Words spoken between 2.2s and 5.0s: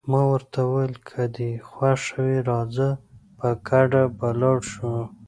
وي راځه، په ګډه به ولاړ شو.